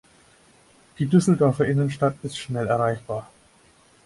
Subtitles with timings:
[0.97, 3.29] Die Düsseldorfer Innenstadt ist schnell erreichbar.